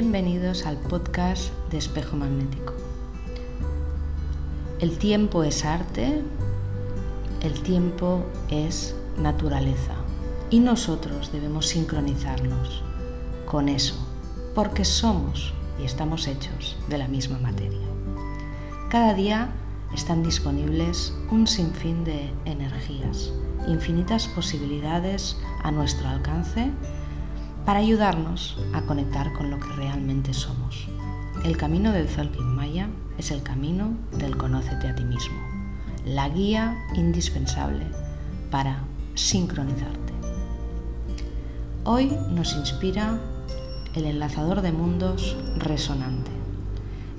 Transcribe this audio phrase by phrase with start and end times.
[0.00, 2.72] bienvenidos al podcast de Espejo Magnético.
[4.78, 6.22] El tiempo es arte,
[7.40, 9.96] el tiempo es naturaleza
[10.50, 12.84] y nosotros debemos sincronizarnos
[13.44, 13.96] con eso,
[14.54, 15.52] porque somos
[15.82, 17.88] y estamos hechos de la misma materia.
[18.90, 19.48] Cada día
[19.92, 23.32] están disponibles un sinfín de energías,
[23.66, 26.70] infinitas posibilidades a nuestro alcance
[27.68, 30.88] para ayudarnos a conectar con lo que realmente somos.
[31.44, 35.36] El camino del Zolkin Maya es el camino del conócete a ti mismo,
[36.06, 37.84] la guía indispensable
[38.50, 40.14] para sincronizarte.
[41.84, 43.18] Hoy nos inspira
[43.94, 46.30] el enlazador de mundos resonante.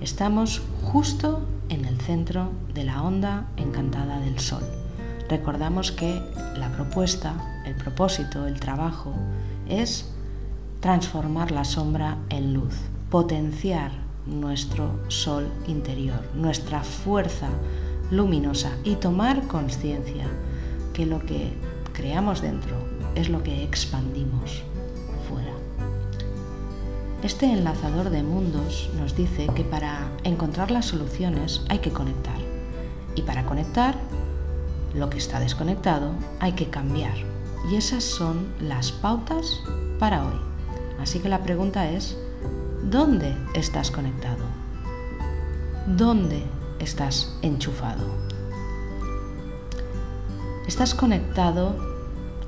[0.01, 4.63] Estamos justo en el centro de la onda encantada del Sol.
[5.29, 6.19] Recordamos que
[6.57, 7.35] la propuesta,
[7.67, 9.13] el propósito, el trabajo
[9.67, 10.11] es
[10.79, 12.75] transformar la sombra en luz,
[13.09, 13.91] potenciar
[14.25, 17.49] nuestro sol interior, nuestra fuerza
[18.11, 20.27] luminosa y tomar conciencia
[20.93, 21.53] que lo que
[21.93, 22.75] creamos dentro
[23.15, 24.63] es lo que expandimos
[25.27, 25.51] fuera.
[27.23, 32.39] Este enlazador de mundos nos dice que para encontrar las soluciones hay que conectar
[33.15, 33.95] y para conectar
[34.93, 37.15] lo que está desconectado hay que cambiar
[37.69, 39.61] y esas son las pautas
[39.99, 40.48] para hoy.
[41.01, 42.17] Así que la pregunta es,
[42.83, 44.43] ¿dónde estás conectado?
[45.87, 46.43] ¿Dónde
[46.79, 48.05] estás enchufado?
[50.67, 51.75] ¿Estás conectado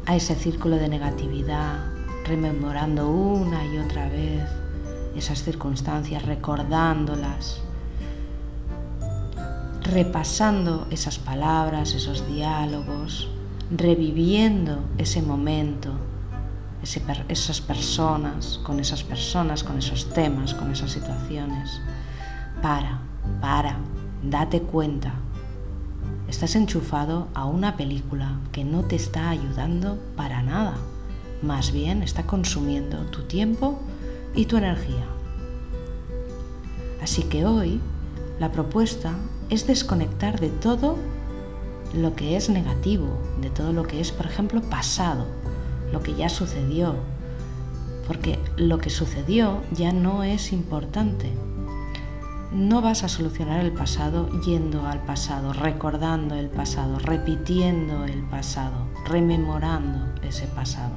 [0.06, 1.86] a ese círculo de negatividad,
[2.26, 4.44] rememorando una y otra vez
[5.16, 7.62] esas circunstancias, recordándolas,
[9.82, 13.30] repasando esas palabras, esos diálogos,
[13.72, 16.11] reviviendo ese momento
[16.84, 21.82] esas personas, con esas personas, con esos temas, con esas situaciones.
[22.62, 23.00] Para,
[23.40, 23.78] para,
[24.24, 25.14] date cuenta.
[26.28, 30.76] Estás enchufado a una película que no te está ayudando para nada.
[31.42, 33.80] Más bien está consumiendo tu tiempo
[34.36, 35.06] y tu energía.
[37.02, 37.80] Así que hoy
[38.40, 39.14] la propuesta
[39.50, 40.98] es desconectar de todo
[41.94, 43.10] lo que es negativo,
[43.42, 45.26] de todo lo que es, por ejemplo, pasado,
[45.92, 46.96] lo que ya sucedió,
[48.08, 51.32] porque lo que sucedió ya no es importante.
[52.52, 58.88] No vas a solucionar el pasado yendo al pasado, recordando el pasado, repitiendo el pasado,
[59.06, 60.96] rememorando ese pasado.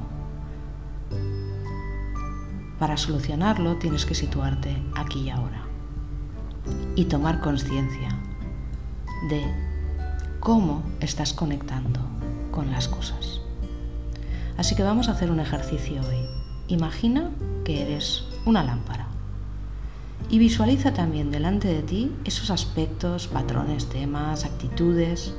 [2.79, 5.63] Para solucionarlo tienes que situarte aquí y ahora
[6.97, 8.09] y tomar conciencia
[9.29, 9.45] de
[10.41, 12.01] cómo estás conectando
[12.51, 13.44] con las cosas.
[14.57, 16.27] Así que vamos a hacer un ejercicio hoy.
[16.69, 17.31] Imagina
[17.65, 19.07] que eres una lámpara
[20.31, 25.35] y visualiza también delante de ti esos aspectos, patrones, temas, actitudes,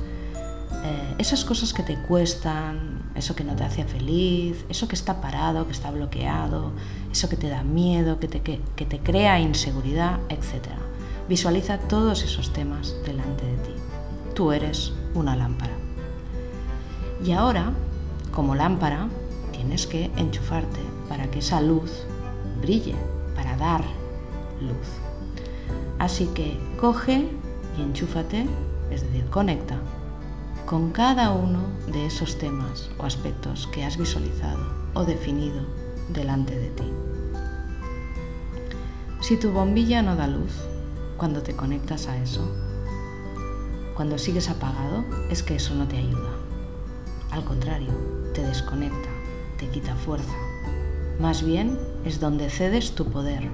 [0.84, 5.20] eh, esas cosas que te cuestan, eso que no te hace feliz, eso que está
[5.20, 6.72] parado, que está bloqueado,
[7.10, 10.68] eso que te da miedo, que te, que te crea inseguridad, etc.
[11.28, 13.72] Visualiza todos esos temas delante de ti.
[14.34, 15.72] Tú eres una lámpara.
[17.24, 17.72] Y ahora
[18.36, 19.08] como lámpara,
[19.50, 22.04] tienes que enchufarte para que esa luz
[22.60, 22.94] brille,
[23.34, 23.82] para dar
[24.60, 24.88] luz.
[25.98, 27.30] Así que coge
[27.78, 28.46] y enchúfate,
[28.90, 29.78] es decir, conecta
[30.66, 31.60] con cada uno
[31.90, 35.62] de esos temas o aspectos que has visualizado o definido
[36.10, 36.92] delante de ti.
[39.20, 40.52] Si tu bombilla no da luz
[41.16, 42.46] cuando te conectas a eso,
[43.94, 46.32] cuando sigues apagado, es que eso no te ayuda.
[47.30, 49.08] Al contrario, te desconecta,
[49.58, 50.36] te quita fuerza.
[51.18, 53.48] Más bien es donde cedes tu poder,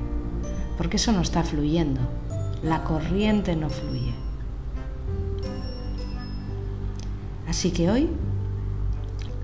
[0.77, 2.01] porque eso no está fluyendo,
[2.65, 4.13] la corriente no fluye.
[7.49, 8.11] Así que hoy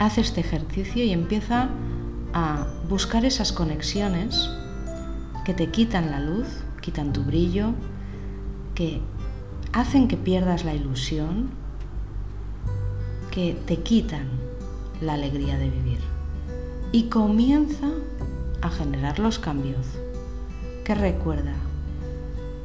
[0.00, 1.68] haz este ejercicio y empieza
[2.34, 4.50] a buscar esas conexiones
[5.44, 6.48] que te quitan la luz,
[6.80, 7.74] quitan tu brillo,
[8.74, 9.00] que
[9.72, 11.50] hacen que pierdas la ilusión,
[13.30, 14.47] que te quitan
[15.00, 15.98] la alegría de vivir
[16.92, 17.88] y comienza
[18.62, 19.86] a generar los cambios
[20.84, 21.54] que recuerda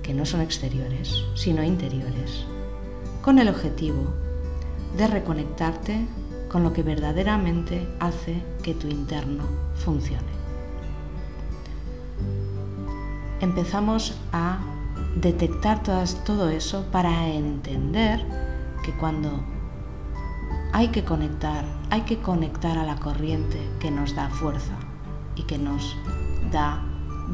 [0.01, 2.45] que no son exteriores, sino interiores,
[3.21, 4.13] con el objetivo
[4.97, 6.05] de reconectarte
[6.49, 9.43] con lo que verdaderamente hace que tu interno
[9.75, 10.33] funcione.
[13.41, 14.59] Empezamos a
[15.15, 18.23] detectar todo eso para entender
[18.83, 19.52] que cuando
[20.73, 24.73] hay que conectar, hay que conectar a la corriente que nos da fuerza
[25.35, 25.95] y que nos
[26.51, 26.81] da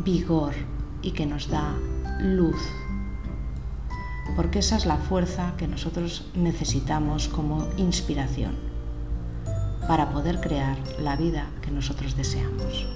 [0.03, 0.53] vigor
[1.01, 1.73] y que nos da
[2.19, 2.61] luz.
[4.35, 8.57] Porque esa es la fuerza que nosotros necesitamos como inspiración
[9.87, 12.87] para poder crear la vida que nosotros deseamos.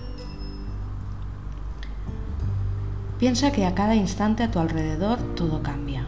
[3.18, 6.06] Piensa que a cada instante a tu alrededor todo cambia.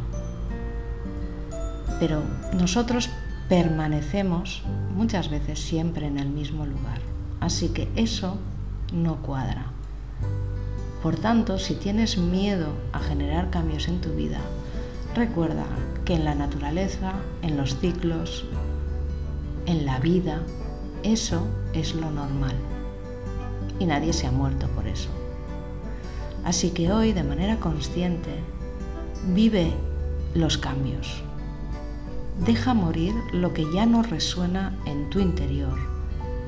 [2.02, 2.22] Pero
[2.54, 3.10] nosotros
[3.50, 4.64] permanecemos
[4.96, 7.00] muchas veces siempre en el mismo lugar.
[7.40, 8.38] Así que eso
[8.94, 9.68] no cuadra.
[11.04, 14.40] Por tanto, si tienes miedo a generar cambios en tu vida,
[15.14, 15.66] recuerda
[16.04, 17.14] que en la naturaleza,
[17.44, 18.46] en los ciclos,
[19.68, 20.42] en la vida,
[21.04, 22.56] eso es lo normal.
[23.80, 25.10] Y nadie se ha muerto por eso.
[26.44, 28.40] Así que hoy, de manera consciente,
[29.34, 29.74] vive
[30.34, 31.25] los cambios.
[32.40, 35.80] Deja morir lo que ya no resuena en tu interior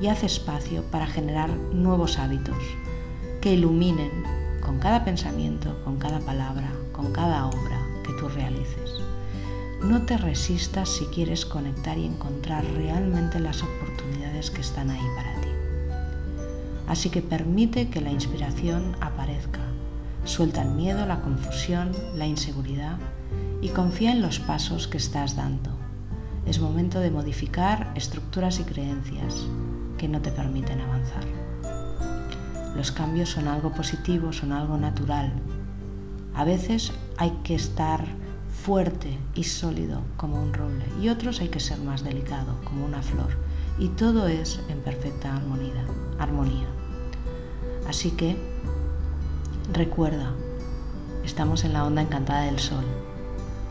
[0.02, 2.58] y haz espacio para generar nuevos hábitos
[3.40, 4.10] que iluminen
[4.60, 9.00] con cada pensamiento, con cada palabra, con cada obra que tú realices.
[9.82, 15.40] No te resistas si quieres conectar y encontrar realmente las oportunidades que están ahí para
[15.40, 15.48] ti.
[16.86, 19.60] Así que permite que la inspiración aparezca.
[20.24, 22.98] Suelta el miedo, la confusión, la inseguridad
[23.62, 25.77] y confía en los pasos que estás dando.
[26.48, 29.46] Es momento de modificar estructuras y creencias
[29.98, 31.24] que no te permiten avanzar.
[32.74, 35.30] Los cambios son algo positivo, son algo natural.
[36.34, 38.02] A veces hay que estar
[38.64, 43.02] fuerte y sólido como un roble y otros hay que ser más delicado como una
[43.02, 43.36] flor.
[43.78, 45.36] Y todo es en perfecta
[46.18, 46.66] armonía.
[47.86, 48.38] Así que
[49.74, 50.32] recuerda,
[51.26, 52.86] estamos en la onda encantada del sol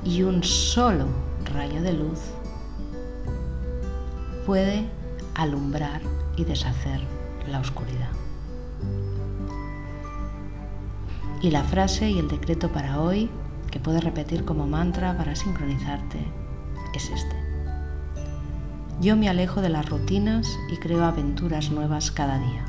[0.06, 1.07] y un solo
[1.51, 2.19] rayo de luz
[4.47, 4.85] puede
[5.35, 5.99] alumbrar
[6.38, 7.01] y deshacer
[7.49, 8.11] la oscuridad.
[11.41, 13.29] Y la frase y el decreto para hoy,
[13.69, 16.19] que puedes repetir como mantra para sincronizarte,
[16.95, 17.35] es este.
[19.01, 22.65] Yo me alejo de las rutinas y creo aventuras nuevas cada día.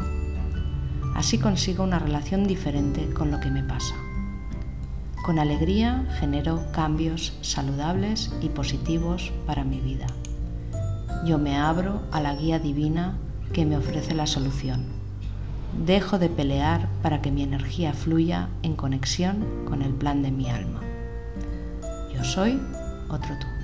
[1.14, 3.94] Así consigo una relación diferente con lo que me pasa.
[5.24, 10.08] Con alegría genero cambios saludables y positivos para mi vida.
[11.28, 13.18] Yo me abro a la guía divina
[13.52, 14.86] que me ofrece la solución.
[15.84, 20.48] Dejo de pelear para que mi energía fluya en conexión con el plan de mi
[20.48, 20.80] alma.
[22.14, 22.58] Yo soy
[23.10, 23.57] otro tú.